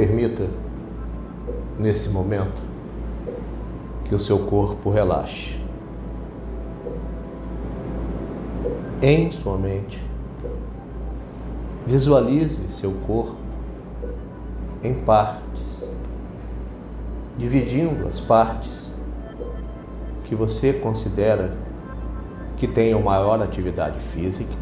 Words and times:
Permita, 0.00 0.48
nesse 1.78 2.08
momento, 2.08 2.62
que 4.06 4.14
o 4.14 4.18
seu 4.18 4.38
corpo 4.46 4.88
relaxe. 4.88 5.60
Em 9.02 9.30
sua 9.30 9.58
mente, 9.58 10.02
visualize 11.86 12.58
seu 12.70 12.92
corpo 13.06 13.36
em 14.82 14.94
partes, 14.94 15.60
dividindo 17.36 18.08
as 18.08 18.18
partes 18.20 18.90
que 20.24 20.34
você 20.34 20.72
considera 20.72 21.58
que 22.56 22.66
tenham 22.66 23.02
maior 23.02 23.42
atividade 23.42 24.00
física 24.00 24.56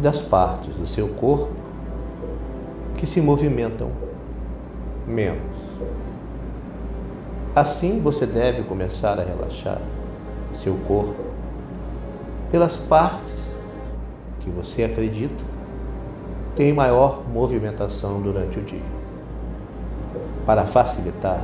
das 0.00 0.20
partes 0.20 0.74
do 0.74 0.88
seu 0.88 1.06
corpo 1.06 1.65
que 2.96 3.06
se 3.06 3.20
movimentam 3.20 3.90
menos. 5.06 5.56
Assim 7.54 8.00
você 8.00 8.26
deve 8.26 8.62
começar 8.64 9.18
a 9.18 9.24
relaxar 9.24 9.80
seu 10.54 10.74
corpo 10.86 11.24
pelas 12.50 12.76
partes 12.76 13.54
que 14.40 14.50
você 14.50 14.84
acredita 14.84 15.44
têm 16.54 16.72
maior 16.72 17.22
movimentação 17.28 18.20
durante 18.20 18.58
o 18.58 18.62
dia. 18.62 18.80
Para 20.46 20.64
facilitar, 20.64 21.42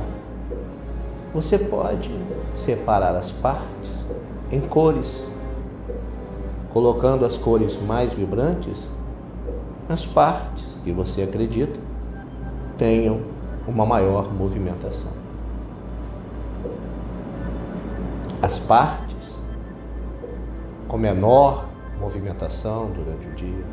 você 1.33 1.57
pode 1.57 2.11
separar 2.55 3.15
as 3.15 3.31
partes 3.31 3.89
em 4.51 4.59
cores, 4.59 5.23
colocando 6.71 7.25
as 7.25 7.37
cores 7.37 7.79
mais 7.81 8.13
vibrantes 8.13 8.87
nas 9.87 10.05
partes 10.05 10.65
que 10.83 10.91
você 10.91 11.23
acredita 11.23 11.79
tenham 12.77 13.21
uma 13.67 13.85
maior 13.85 14.33
movimentação. 14.33 15.11
As 18.41 18.59
partes 18.59 19.39
com 20.87 20.97
menor 20.97 21.65
movimentação 21.99 22.91
durante 22.91 23.27
o 23.27 23.31
dia 23.31 23.65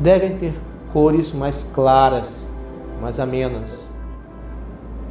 devem 0.00 0.36
ter 0.36 0.54
cores 0.92 1.32
mais 1.32 1.62
claras, 1.74 2.46
mais 3.00 3.20
amenas. 3.20 3.84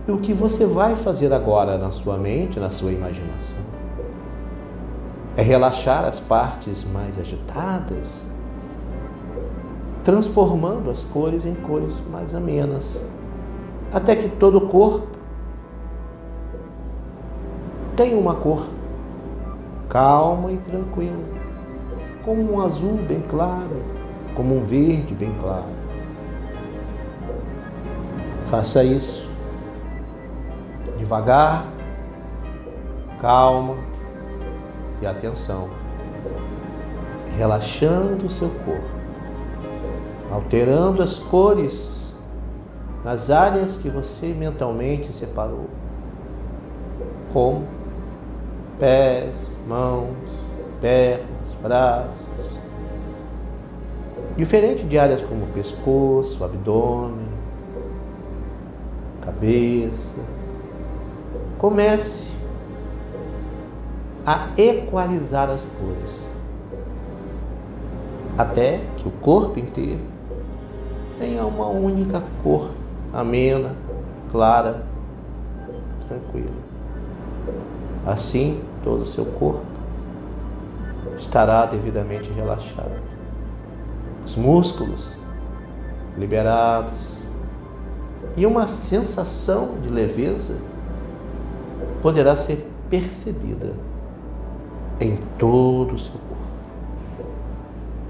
E 0.07 0.11
o 0.11 0.19
que 0.19 0.33
você 0.33 0.65
vai 0.65 0.95
fazer 0.95 1.33
agora 1.33 1.77
na 1.77 1.91
sua 1.91 2.17
mente, 2.17 2.59
na 2.59 2.69
sua 2.69 2.91
imaginação? 2.91 3.75
é 5.37 5.41
relaxar 5.41 6.05
as 6.05 6.19
partes 6.19 6.83
mais 6.83 7.19
agitadas, 7.19 8.25
transformando 10.05 10.91
as 10.91 11.03
cores 11.03 11.45
em 11.45 11.55
cores 11.55 11.99
mais 12.11 12.33
amenas, 12.33 12.97
até 13.91 14.15
que 14.15 14.29
todo 14.29 14.59
o 14.59 14.67
corpo 14.69 15.07
tenha 17.97 18.15
uma 18.15 18.35
cor 18.35 18.67
calma 19.89 20.51
e 20.51 20.57
tranquila, 20.57 21.23
como 22.23 22.53
um 22.53 22.61
azul 22.61 22.97
bem 23.07 23.21
claro, 23.29 23.81
como 24.35 24.57
um 24.57 24.63
verde 24.63 25.15
bem 25.15 25.33
claro. 25.41 25.65
Faça 28.45 28.83
isso 28.83 29.27
devagar, 30.97 31.65
calma 33.19 33.75
e 35.01 35.05
atenção, 35.05 35.67
relaxando 37.37 38.27
o 38.27 38.29
seu 38.29 38.49
corpo, 38.49 38.94
alterando 40.31 41.03
as 41.03 41.19
cores 41.19 42.15
nas 43.03 43.29
áreas 43.29 43.77
que 43.77 43.87
você 43.87 44.33
mentalmente 44.33 45.13
separou, 45.13 45.69
como 47.31 47.67
pés, 48.79 49.35
mãos, 49.67 50.17
pernas, 50.81 51.53
braços. 51.61 52.25
Diferente 54.35 54.83
de 54.83 54.97
áreas 54.97 55.21
como 55.21 55.45
pescoço, 55.47 56.43
abdômen, 56.43 57.27
cabeça. 59.21 60.19
Comece 61.57 62.31
a 64.25 64.49
equalizar 64.57 65.49
as 65.49 65.63
cores, 65.79 66.11
até 68.35 68.81
que 68.97 69.07
o 69.07 69.11
corpo 69.11 69.59
inteiro 69.59 70.14
tenha 71.17 71.45
uma 71.45 71.67
única 71.67 72.21
cor, 72.43 72.71
amena, 73.13 73.75
clara, 74.31 74.85
tranquila. 76.07 76.51
Assim, 78.05 78.61
todo 78.83 79.01
o 79.01 79.05
seu 79.05 79.25
corpo 79.25 79.65
estará 81.17 81.65
devidamente 81.65 82.29
relaxado. 82.31 82.99
Os 84.25 84.35
músculos 84.35 85.17
liberados 86.17 87.15
e 88.37 88.45
uma 88.45 88.67
sensação 88.67 89.75
de 89.81 89.89
leveza 89.89 90.57
poderá 92.01 92.35
ser 92.35 92.69
percebida 92.89 93.73
em 94.99 95.17
todo 95.37 95.95
o 95.95 95.99
seu 95.99 96.13
corpo. 96.13 96.35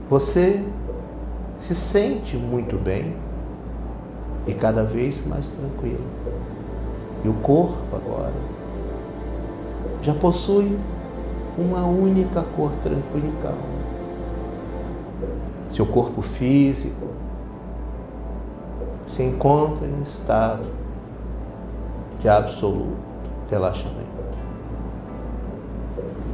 Você 0.10 0.64
se 1.58 1.76
sente 1.76 2.36
muito 2.38 2.78
bem 2.78 3.16
e 4.48 4.54
cada 4.54 4.84
vez 4.84 5.26
mais 5.26 5.50
tranquilo. 5.50 6.06
E 7.24 7.28
o 7.28 7.34
corpo 7.34 7.96
agora 7.96 8.34
já 10.02 10.14
possui 10.14 10.78
uma 11.58 11.86
única 11.86 12.44
cor 12.56 12.72
tranquila 12.84 13.28
e 13.28 13.42
calma. 13.42 13.76
Seu 15.72 15.86
corpo 15.86 16.22
físico 16.22 17.08
se 19.08 19.24
encontra 19.24 19.88
em 19.88 20.02
estado 20.02 20.66
de 22.20 22.30
absoluto 22.30 22.98
relaxamento. 23.50 24.06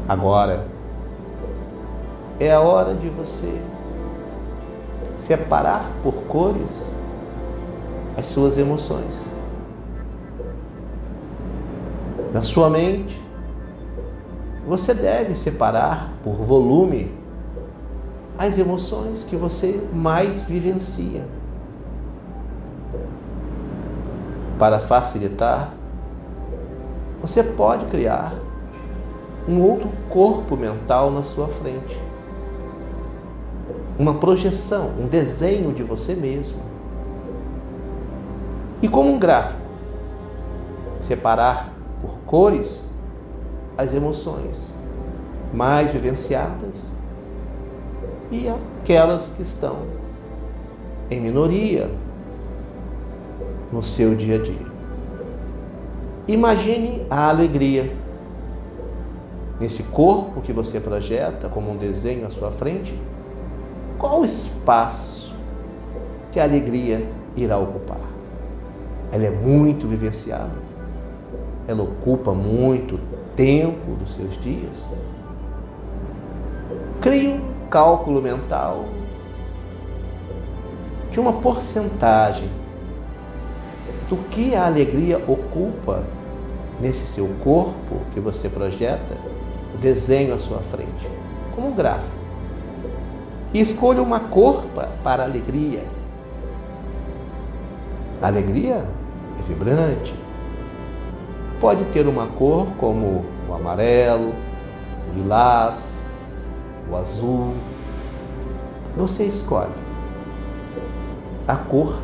Agora 0.08 0.66
é 2.40 2.52
a 2.52 2.59
hora 2.59 2.94
de 2.94 3.08
você 3.09 3.62
separar 5.16 5.91
por 6.03 6.13
cores 6.23 6.91
as 8.17 8.25
suas 8.25 8.57
emoções. 8.57 9.19
Na 12.33 12.41
sua 12.41 12.69
mente, 12.69 13.19
você 14.66 14.94
deve 14.94 15.35
separar 15.35 16.13
por 16.23 16.35
volume 16.35 17.11
as 18.38 18.57
emoções 18.57 19.23
que 19.23 19.35
você 19.35 19.81
mais 19.94 20.41
vivencia. 20.44 21.25
Para 24.57 24.79
facilitar, 24.79 25.73
você 27.22 27.43
pode 27.43 27.85
criar 27.85 28.33
um 29.47 29.59
outro 29.61 29.89
corpo 30.09 30.55
mental 30.55 31.11
na 31.11 31.23
sua 31.23 31.47
frente. 31.47 32.10
Uma 33.97 34.16
projeção, 34.16 34.91
um 34.99 35.08
desenho 35.08 35.73
de 35.73 35.84
você 35.84 36.16
mesmo. 36.16 36.58
E 38.82 38.88
como 38.88 39.11
um 39.11 39.20
gráfico, 39.20 39.61
separar 40.99 41.72
por 42.02 42.11
cores 42.26 42.85
as 43.78 43.93
emoções 43.93 44.73
mais 45.53 45.91
vivenciadas 45.91 46.76
e 48.32 48.47
aquelas 48.47 49.28
que 49.35 49.41
estão 49.41 49.78
em 51.09 51.20
minoria 51.20 51.90
no 53.72 53.84
seu 53.84 54.16
dia 54.16 54.35
a 54.35 54.41
dia. 54.41 54.72
Imagine 56.28 57.05
a 57.09 57.29
alegria 57.29 57.93
nesse 59.59 59.84
corpo 59.84 60.41
que 60.41 60.53
você 60.53 60.79
projeta 60.79 61.49
como 61.49 61.72
um 61.72 61.78
desenho 61.78 62.26
à 62.26 62.29
sua 62.29 62.52
frente, 62.52 62.97
qual 64.02 64.22
o 64.22 64.26
espaço 64.26 65.32
que 66.32 66.40
a 66.40 66.44
alegria 66.44 67.08
irá 67.38 67.59
ocupar? 67.59 68.02
Ela 69.12 69.26
é 69.26 69.30
muito 69.30 69.88
vivenciada, 69.88 70.56
ela 71.68 71.84
ocupa 71.84 72.34
muito 72.34 73.00
tempo 73.36 73.92
dos 73.98 74.16
seus 74.16 74.42
dias. 74.42 74.90
Crie 77.00 77.28
um 77.28 77.42
cálculo 77.70 78.24
mental 78.24 78.86
de 81.12 81.20
uma 81.20 81.34
porcentagem 81.34 82.50
do 84.09 84.18
que 84.30 84.56
a 84.56 84.66
alegria 84.66 85.20
ocupa 85.20 86.02
nesse 86.80 87.06
seu 87.06 87.30
corpo 87.44 88.02
que 88.16 88.20
você 88.20 88.50
projeta 88.50 89.16
desenho 89.80 90.34
à 90.34 90.40
sua 90.40 90.58
frente, 90.58 91.08
como 91.53 91.68
um 91.68 91.76
gráfico. 91.76 92.21
E 93.53 93.59
escolha 93.59 94.02
uma 94.02 94.20
cor 94.20 94.64
para 95.03 95.24
alegria. 95.24 95.84
A 98.22 98.28
alegria 98.28 98.86
é 99.40 99.42
vibrante. 99.48 100.16
Pode 101.59 101.84
ter 101.86 102.08
uma 102.08 102.28
cor 102.28 102.68
como 102.80 103.26
o 103.50 103.53
amarelo, 103.53 104.34
o 105.09 105.14
lilás, 105.16 106.06
o 106.90 106.96
azul. 106.96 107.53
Você 108.96 109.24
escolhe 109.26 109.72
a 111.48 111.56
cor 111.56 112.00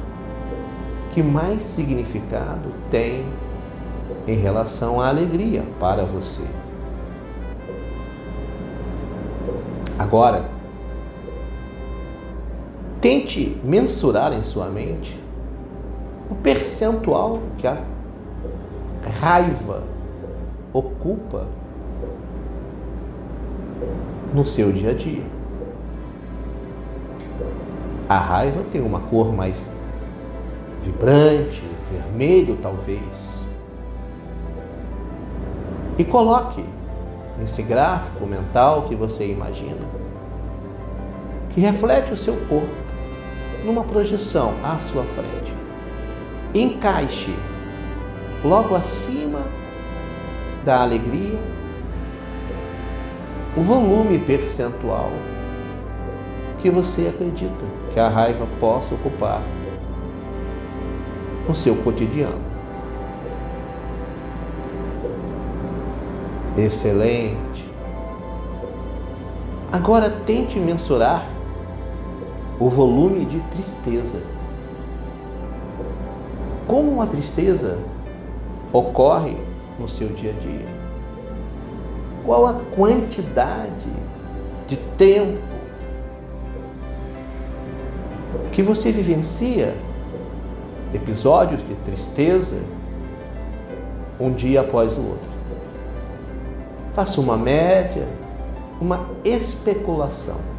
que 1.12 1.24
mais 1.24 1.64
significado 1.64 2.72
tem 2.92 3.26
em 4.28 4.36
relação 4.36 5.00
à 5.00 5.08
alegria 5.08 5.64
para 5.80 6.04
você. 6.04 6.44
Agora, 9.98 10.56
tente 13.02 13.58
mensurar 13.64 14.34
em 14.34 14.44
sua 14.44 14.68
mente 14.68 15.20
o 16.30 16.36
percentual 16.36 17.40
que 17.58 17.68
a 17.68 17.82
raiva 19.20 19.84
ocupa 20.74 21.46
no 24.34 24.46
seu 24.46 24.72
dia 24.72 24.92
a 24.92 24.94
dia. 24.94 25.24
A 28.10 28.18
raiva 28.18 28.64
tem 28.72 28.82
uma 28.82 29.00
cor 29.00 29.34
mais 29.34 29.68
vibrante, 30.84 31.64
vermelho 31.92 32.58
talvez. 32.62 33.38
E 35.98 36.04
coloque 36.04 36.64
nesse 37.40 37.62
gráfico 37.62 38.26
mental 38.26 38.84
que 38.84 38.96
você 38.96 39.28
imagina, 39.28 39.82
que 41.52 41.62
reflete 41.62 42.14
o 42.14 42.18
seu 42.18 42.36
corpo 42.48 42.87
numa 43.63 43.83
projeção 43.83 44.54
à 44.63 44.77
sua 44.80 45.04
frente. 45.04 45.54
Encaixe 46.54 47.36
logo 48.44 48.75
acima 48.75 49.42
da 50.63 50.81
alegria 50.81 51.39
o 53.56 53.62
volume 53.62 54.19
percentual 54.19 55.12
que 56.59 56.69
você 56.69 57.07
acredita 57.07 57.65
que 57.94 58.00
a 58.00 58.07
raiva 58.07 58.48
possa 58.59 58.94
ocupar 58.94 59.42
no 61.48 61.56
seu 61.56 61.75
cotidiano. 61.77 62.42
Excelente. 66.57 67.71
Agora 69.71 70.10
tente 70.10 70.60
mensurar 70.60 71.25
o 72.59 72.69
volume 72.69 73.25
de 73.25 73.39
tristeza. 73.51 74.21
Como 76.68 77.01
a 77.01 77.07
tristeza 77.07 77.77
ocorre 78.74 79.38
no 79.80 79.88
seu 79.88 80.09
dia 80.09 80.31
a 80.31 80.39
dia? 80.42 80.68
Qual 82.25 82.45
a 82.45 82.54
quantidade 82.75 83.92
de 84.68 84.75
tempo 84.98 85.39
que 88.51 88.62
você 88.62 88.92
vivencia 88.92 89.75
episódios 90.94 91.62
de 91.65 91.75
tristeza 91.86 92.56
um 94.19 94.31
dia 94.31 94.62
após 94.62 94.98
o 94.98 95.01
outro. 95.01 95.30
Faça 96.94 97.21
uma 97.21 97.38
média, 97.38 98.07
uma 98.81 99.07
especulação. 99.24 100.56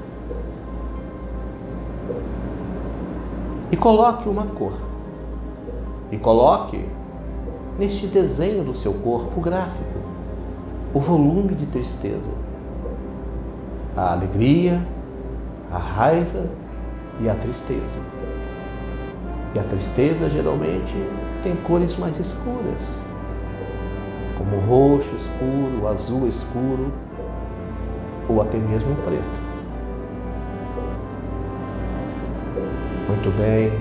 E 3.71 3.77
coloque 3.77 4.29
uma 4.29 4.47
cor. 4.47 4.73
E 6.11 6.17
coloque 6.17 6.89
neste 7.79 8.07
desenho 8.07 8.65
do 8.65 8.75
seu 8.75 8.95
corpo 8.95 9.41
gráfico 9.41 9.99
o 10.95 11.01
volume 11.01 11.55
de 11.55 11.67
tristeza, 11.67 12.31
a 13.95 14.13
alegria, 14.13 14.83
a 15.71 15.77
raiva 15.77 16.47
e 17.21 17.29
a 17.29 17.35
tristeza. 17.35 17.99
E 19.55 19.59
a 19.59 19.63
tristeza 19.65 20.31
geralmente 20.31 20.95
tem 21.43 21.55
cores 21.57 21.95
mais 21.97 22.19
escuras, 22.19 23.03
como 24.39 24.61
roxo 24.61 25.15
escuro, 25.15 25.89
azul 25.89 26.27
escuro 26.27 26.91
ou 28.29 28.41
até 28.41 28.57
mesmo 28.57 28.95
preto. 29.05 29.48
Muito 33.09 33.35
bem. 33.39 33.73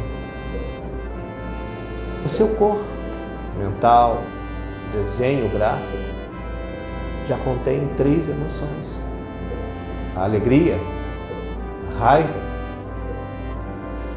O 2.25 2.29
seu 2.29 2.47
corpo 2.55 2.85
mental, 3.59 4.21
desenho 4.93 5.49
gráfico, 5.49 5.97
já 7.27 7.37
contém 7.39 7.89
três 7.97 8.29
emoções: 8.29 9.01
a 10.15 10.23
alegria, 10.23 10.79
a 11.93 11.99
raiva 11.99 12.39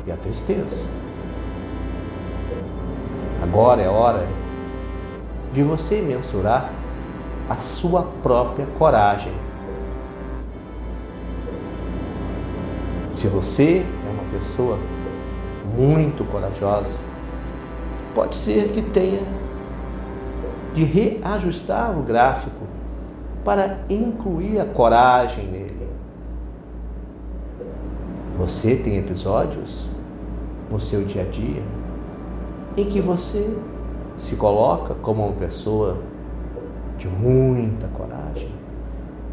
e 0.07 0.13
a 0.13 0.17
tristeza. 0.17 0.79
Agora 3.43 3.83
é 3.83 3.89
hora 3.89 4.29
de 5.53 5.63
você 5.65 6.01
mensurar 6.01 6.71
a 7.49 7.57
sua 7.57 8.05
própria 8.23 8.67
coragem. 8.79 9.33
Se 13.13 13.27
você 13.27 13.85
é 14.07 14.11
uma 14.11 14.39
pessoa 14.39 14.79
muito 15.77 16.25
corajosa, 16.25 16.97
pode 18.15 18.37
ser 18.37 18.73
que 18.73 18.83
tenha 18.83 19.23
de 20.75 20.85
reajustar 20.85 21.99
o 21.99 22.03
gráfico 22.03 22.67
para 23.45 23.81
incluir 23.89 24.61
a 24.61 24.67
coragem 24.67 25.47
nele. 25.47 25.89
Você 28.39 28.77
tem 28.77 28.99
episódios 28.99 29.87
no 30.71 30.79
seu 30.79 31.05
dia 31.05 31.23
a 31.23 31.27
dia 31.27 31.63
em 32.77 32.85
que 32.85 33.01
você 33.01 33.51
se 34.17 34.37
coloca 34.37 34.95
como 34.95 35.25
uma 35.25 35.33
pessoa 35.33 35.99
de 36.97 37.09
muita 37.09 37.89
coragem, 37.89 38.51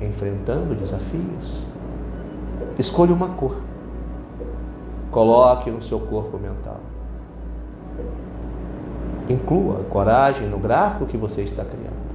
enfrentando 0.01 0.73
desafios. 0.73 1.63
Escolha 2.79 3.13
uma 3.13 3.29
cor. 3.29 3.57
Coloque 5.11 5.71
no 5.71 5.81
seu 5.81 5.99
corpo 5.99 6.37
mental. 6.37 6.79
Inclua 9.29 9.83
coragem 9.89 10.47
no 10.47 10.59
gráfico 10.59 11.05
que 11.05 11.17
você 11.17 11.41
está 11.41 11.63
criando. 11.63 12.07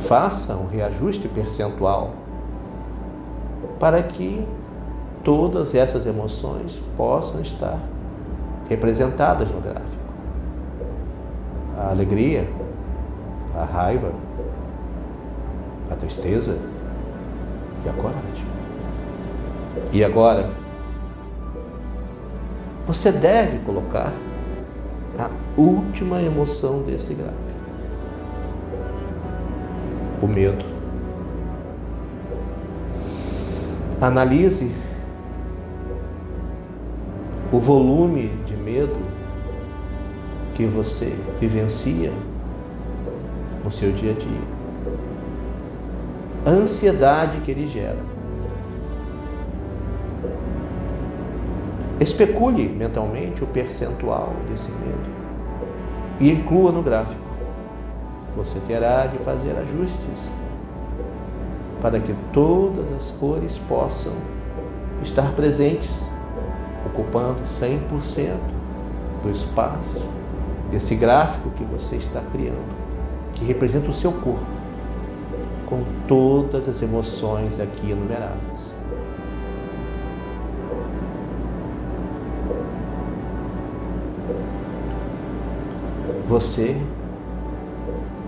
Faça 0.00 0.54
um 0.54 0.66
reajuste 0.66 1.28
percentual 1.28 2.12
para 3.78 4.02
que 4.02 4.46
todas 5.24 5.74
essas 5.74 6.06
emoções 6.06 6.80
possam 6.96 7.40
estar 7.40 7.78
representadas 8.68 9.50
no 9.50 9.60
gráfico. 9.60 10.04
A 11.78 11.90
alegria, 11.90 12.48
a 13.54 13.64
raiva, 13.64 14.12
a 15.90 15.94
tristeza 15.96 16.56
e 17.84 17.88
a 17.88 17.92
coragem. 17.92 18.46
E 19.92 20.04
agora, 20.04 20.50
você 22.86 23.10
deve 23.10 23.58
colocar 23.58 24.12
a 25.18 25.30
última 25.56 26.20
emoção 26.22 26.82
desse 26.82 27.14
gráfico: 27.14 27.40
o 30.22 30.26
medo. 30.26 30.64
Analise 34.00 34.70
o 37.50 37.58
volume 37.58 38.28
de 38.44 38.54
medo 38.54 38.96
que 40.54 40.66
você 40.66 41.16
vivencia 41.40 42.12
no 43.64 43.70
seu 43.70 43.92
dia 43.92 44.12
a 44.12 44.14
dia. 44.14 44.56
A 46.44 46.50
ansiedade 46.50 47.40
que 47.40 47.50
ele 47.50 47.66
gera. 47.66 48.15
Especule 52.00 52.68
mentalmente 52.68 53.42
o 53.42 53.46
percentual 53.46 54.32
desse 54.50 54.68
medo 54.70 55.10
e 56.20 56.30
inclua 56.30 56.70
no 56.70 56.82
gráfico. 56.82 57.20
Você 58.36 58.58
terá 58.60 59.06
de 59.06 59.18
fazer 59.18 59.52
ajustes 59.52 60.30
para 61.80 61.98
que 61.98 62.14
todas 62.32 62.92
as 62.92 63.10
cores 63.12 63.56
possam 63.68 64.12
estar 65.02 65.32
presentes 65.32 65.90
ocupando 66.84 67.42
100% 67.44 68.36
do 69.22 69.30
espaço 69.30 70.02
desse 70.70 70.94
gráfico 70.94 71.50
que 71.50 71.64
você 71.64 71.96
está 71.96 72.20
criando, 72.32 72.76
que 73.34 73.44
representa 73.44 73.90
o 73.90 73.94
seu 73.94 74.12
corpo, 74.12 74.44
com 75.66 75.82
todas 76.06 76.68
as 76.68 76.82
emoções 76.82 77.58
aqui 77.60 77.90
enumeradas. 77.90 78.75
Você 86.28 86.76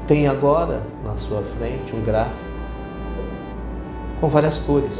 tem 0.07 0.27
agora 0.29 0.83
na 1.05 1.17
sua 1.17 1.43
frente 1.43 1.95
um 1.95 2.03
gráfico 2.03 2.49
com 4.21 4.29
várias 4.29 4.59
cores. 4.59 4.97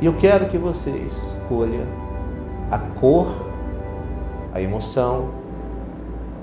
E 0.00 0.06
eu 0.06 0.14
quero 0.14 0.48
que 0.48 0.58
você 0.58 0.90
escolha 0.90 1.86
a 2.70 2.78
cor, 2.78 3.28
a 4.52 4.60
emoção 4.60 5.30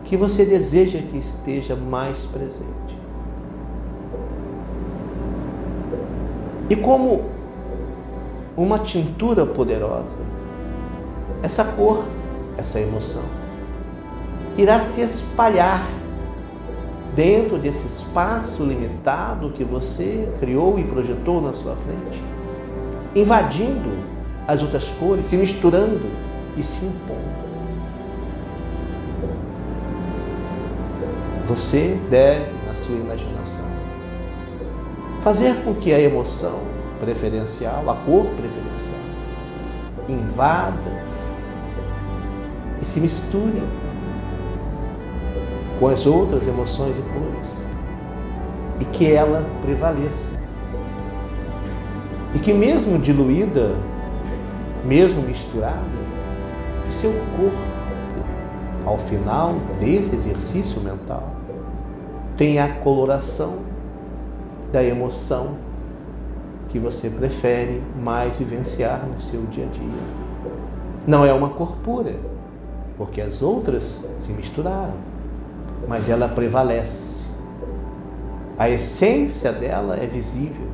que 0.06 0.18
você 0.18 0.44
deseja 0.44 1.00
que 1.00 1.18
esteja 1.18 1.76
mais 1.76 2.18
presente. 2.26 2.98
E 6.70 6.76
como 6.76 7.24
uma 8.56 8.80
tintura 8.80 9.46
poderosa, 9.46 10.18
essa 11.42 11.64
cor, 11.64 12.04
essa 12.60 12.80
emoção, 12.80 13.24
irá 14.58 14.82
se 14.82 15.02
espalhar 15.02 15.90
dentro 17.16 17.58
desse 17.58 17.86
espaço 17.88 18.64
limitado 18.64 19.52
que 19.52 19.64
você 19.64 20.30
criou 20.40 20.78
e 20.78 20.84
projetou 20.84 21.42
na 21.42 21.54
sua 21.54 21.76
frente, 21.76 22.22
invadindo 23.16 23.92
as 24.48 24.62
outras 24.62 24.88
cores, 25.00 25.26
se 25.26 25.36
misturando 25.36 26.08
e 26.58 26.64
se 26.64 26.86
impondo. 26.86 27.50
Você 31.48 31.98
deve, 32.10 32.52
na 32.68 32.76
sua 32.76 32.96
imaginação, 32.96 33.66
fazer 35.22 35.56
com 35.64 35.74
que 35.74 35.94
a 35.94 36.00
emoção 36.00 36.60
preferencial, 37.00 37.90
a 37.90 37.96
cor 37.96 38.26
preferencial, 38.26 39.00
invada 40.08 41.09
e 42.82 42.86
se 42.86 43.00
misture 43.00 43.62
com 45.80 45.88
as 45.88 46.06
outras 46.06 46.46
emoções 46.48 46.98
e 46.98 47.02
cores 47.02 47.50
e 48.80 48.86
que 48.86 49.12
ela 49.12 49.46
prevaleça. 49.62 50.32
E 52.34 52.40
que 52.40 52.54
mesmo 52.54 53.00
diluída, 53.00 53.76
mesmo 54.86 55.22
misturada, 55.22 55.80
o 56.88 56.94
seu 56.94 57.12
corpo, 57.38 57.58
ao 58.86 58.98
final 58.98 59.56
desse 59.80 60.16
exercício 60.16 60.82
mental, 60.82 61.36
tenha 62.38 62.66
a 62.66 62.70
coloração 62.76 63.58
da 64.72 64.84
emoção 64.84 65.56
que 66.70 66.78
você 66.78 67.10
prefere 67.10 67.82
mais 68.02 68.38
vivenciar 68.38 69.06
no 69.06 69.20
seu 69.20 69.42
dia 69.48 69.66
a 69.66 69.68
dia. 69.68 70.50
Não 71.08 71.26
é 71.26 71.34
uma 71.34 71.50
cor 71.50 71.76
pura, 71.84 72.16
porque 73.00 73.20
as 73.20 73.42
outras 73.42 74.00
se 74.20 74.32
misturaram 74.32 75.10
mas 75.88 76.08
ela 76.08 76.28
prevalece. 76.28 77.26
A 78.58 78.70
essência 78.70 79.52
dela 79.52 79.96
é 79.96 80.06
visível 80.06 80.68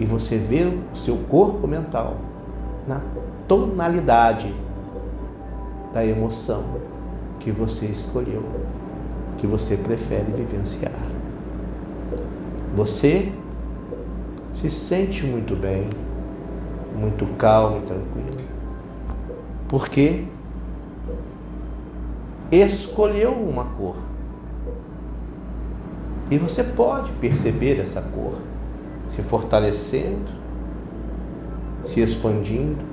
e 0.00 0.04
você 0.04 0.36
vê 0.36 0.64
o 0.64 0.96
seu 0.96 1.16
corpo 1.28 1.66
mental 1.66 2.16
na 2.88 3.00
tonalidade 3.46 4.52
da 5.94 6.04
emoção 6.04 6.64
que 7.38 7.50
você 7.52 7.86
escolheu, 7.86 8.42
que 9.38 9.46
você 9.46 9.76
prefere 9.76 10.32
vivenciar. 10.32 11.00
Você 12.74 13.32
se 14.52 14.70
sente 14.70 15.24
muito 15.24 15.54
bem, 15.54 15.88
muito 16.98 17.26
calmo 17.36 17.78
e 17.78 17.82
tranquilo, 17.82 18.40
porque 19.68 20.24
escolheu 22.50 23.32
uma 23.32 23.64
cor. 23.64 23.96
E 26.30 26.38
você 26.38 26.64
pode 26.64 27.12
perceber 27.12 27.80
essa 27.80 28.00
cor 28.00 28.34
se 29.10 29.22
fortalecendo, 29.22 30.32
se 31.84 32.00
expandindo, 32.00 32.84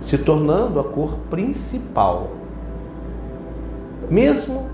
se 0.00 0.16
tornando 0.16 0.80
a 0.80 0.84
cor 0.84 1.18
principal, 1.28 2.30
mesmo 4.10 4.68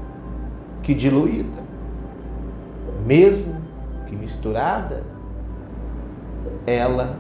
que 0.83 0.95
diluída, 0.95 1.63
mesmo 3.05 3.57
que 4.07 4.15
misturada, 4.15 5.03
ela 6.67 7.17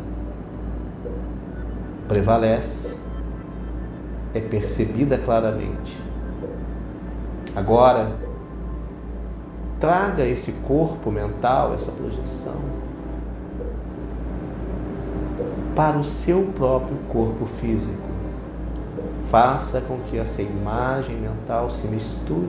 prevalece, 2.06 2.94
é 4.35 4.41
percebida 4.41 5.17
claramente. 5.17 5.97
Agora, 7.55 8.12
traga 9.79 10.25
esse 10.25 10.50
corpo 10.67 11.11
mental, 11.11 11.75
essa 11.75 11.93
projeção, 11.93 12.57
para 15.76 15.97
o 15.99 16.05
seu 16.05 16.43
próprio 16.55 16.97
corpo 17.09 17.47
físico. 17.47 18.14
Faça 19.31 19.81
com 19.81 19.99
que 20.11 20.19
essa 20.19 20.43
imagem 20.43 21.17
mental 21.17 21.71
se 21.71 21.87
misture 21.87 22.49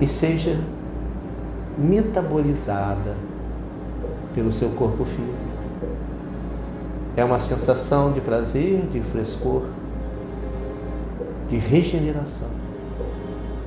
e 0.00 0.06
seja 0.06 0.60
metabolizada 1.78 3.14
pelo 4.34 4.52
seu 4.52 4.70
corpo 4.70 5.04
físico. 5.04 5.53
É 7.16 7.24
uma 7.24 7.38
sensação 7.38 8.12
de 8.12 8.20
prazer, 8.20 8.86
de 8.92 9.00
frescor, 9.00 9.62
de 11.48 11.56
regeneração. 11.56 12.48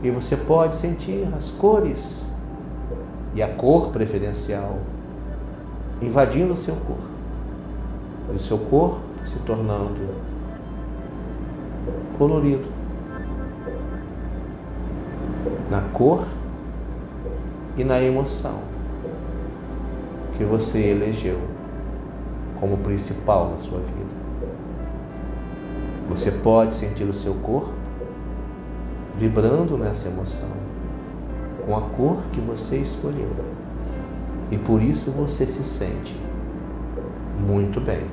E 0.03 0.11
você 0.11 0.35
pode 0.35 0.77
sentir 0.77 1.27
as 1.35 1.49
cores 1.51 2.25
e 3.33 3.41
a 3.41 3.47
cor 3.47 3.89
preferencial 3.91 4.79
invadindo 6.01 6.53
o 6.53 6.57
seu 6.57 6.75
corpo. 6.75 7.07
E 8.33 8.35
o 8.35 8.39
seu 8.39 8.57
corpo 8.57 8.99
se 9.25 9.39
tornando 9.39 10.15
colorido 12.17 12.67
na 15.69 15.81
cor 15.93 16.25
e 17.77 17.83
na 17.83 18.01
emoção 18.01 18.59
que 20.37 20.43
você 20.43 20.79
elegeu 20.79 21.39
como 22.59 22.77
principal 22.77 23.51
na 23.51 23.59
sua 23.59 23.79
vida. 23.79 24.17
Você 26.09 26.31
pode 26.31 26.75
sentir 26.75 27.03
o 27.03 27.13
seu 27.13 27.33
corpo 27.35 27.73
vibrando 29.17 29.77
nessa 29.77 30.07
emoção, 30.07 30.49
com 31.65 31.75
a 31.75 31.81
cor 31.81 32.21
que 32.31 32.39
você 32.39 32.77
escolheu. 32.77 33.29
E 34.49 34.57
por 34.57 34.81
isso 34.81 35.11
você 35.11 35.45
se 35.45 35.63
sente 35.63 36.15
muito 37.39 37.81
bem, 37.81 38.03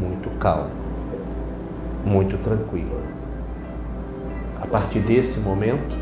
muito 0.00 0.30
calmo, 0.38 0.70
muito 2.04 2.38
tranquilo. 2.38 3.02
A 4.60 4.66
partir 4.66 5.00
desse 5.00 5.38
momento, 5.38 5.96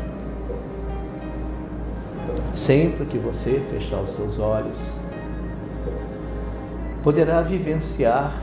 sempre 2.53 3.05
que 3.05 3.17
você 3.17 3.59
fechar 3.69 3.99
os 3.99 4.11
seus 4.11 4.39
olhos, 4.39 4.79
poderá 7.03 7.41
vivenciar 7.41 8.41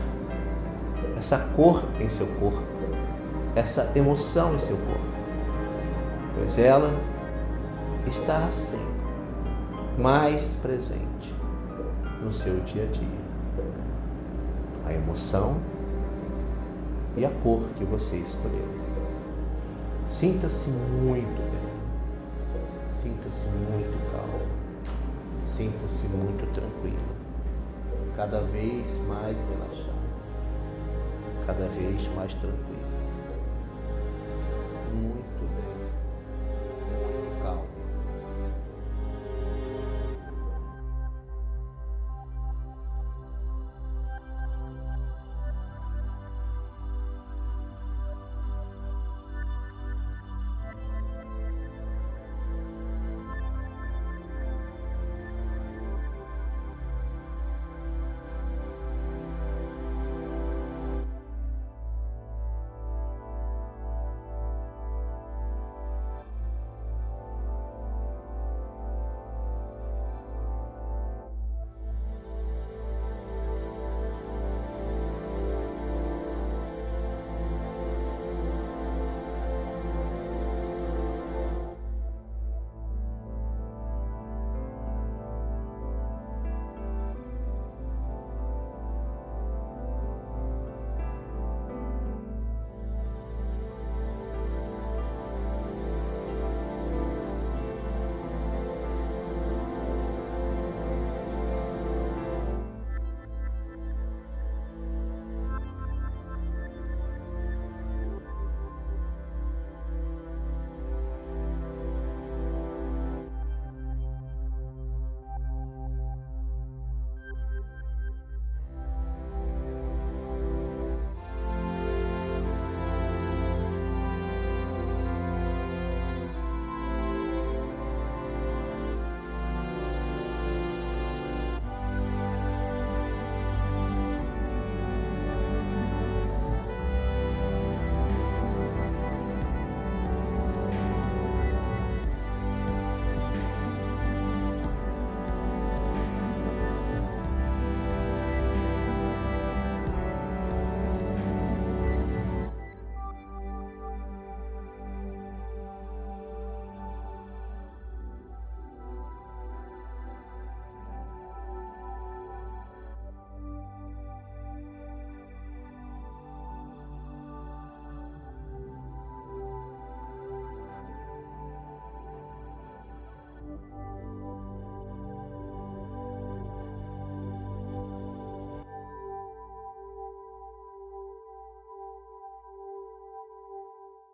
essa 1.17 1.39
cor 1.55 1.83
em 1.99 2.09
seu 2.09 2.27
corpo, 2.39 2.63
essa 3.55 3.91
emoção 3.95 4.55
em 4.55 4.59
seu 4.59 4.77
corpo 4.77 5.21
pois 6.41 6.57
ela 6.57 6.91
estará 8.07 8.49
sempre 8.49 8.79
mais 9.97 10.43
presente 10.57 11.33
no 12.23 12.31
seu 12.31 12.59
dia 12.61 12.83
a 12.83 12.87
dia. 12.87 13.21
A 14.85 14.93
emoção 14.93 15.57
e 17.15 17.23
a 17.25 17.29
cor 17.29 17.61
que 17.75 17.83
você 17.83 18.17
escolheu. 18.17 18.67
Sinta-se 20.07 20.69
muito 20.69 21.41
bem. 21.51 21.61
Sinta-se 22.91 23.45
muito 23.47 24.11
calmo. 24.11 24.47
Sinta-se 25.45 26.07
muito 26.07 26.51
tranquilo. 26.53 27.20
Cada 28.15 28.41
vez 28.41 28.87
mais 29.07 29.39
relaxado. 29.39 30.01
Cada 31.47 31.67
vez 31.69 32.07
mais 32.15 32.33
tranquilo. 32.35 32.80